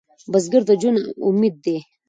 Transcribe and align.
بزګر 0.31 0.63
د 0.69 0.71
ژوند 0.81 0.99
امید 1.27 1.55
دی 1.63 1.77